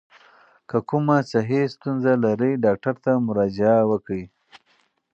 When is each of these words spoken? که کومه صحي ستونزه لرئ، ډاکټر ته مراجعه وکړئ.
که 0.69 0.77
کومه 0.89 1.17
صحي 1.31 1.61
ستونزه 1.73 2.11
لرئ، 2.23 2.51
ډاکټر 2.65 2.95
ته 3.03 3.11
مراجعه 3.27 3.81
وکړئ. 3.91 4.23